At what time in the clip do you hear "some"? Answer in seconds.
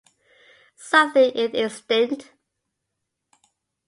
0.77-1.13